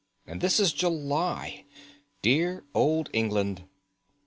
[0.25, 1.65] And this is July.
[2.23, 3.65] Dear old England!"